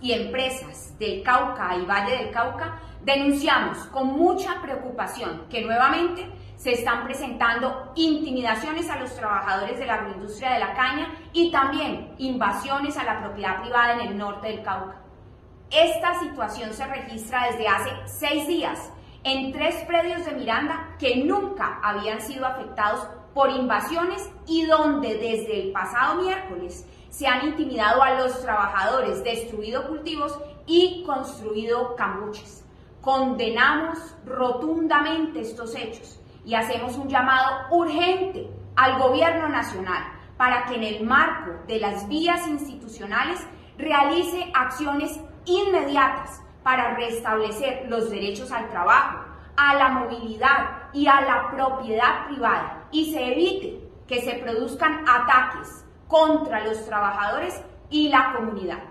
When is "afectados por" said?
22.44-23.50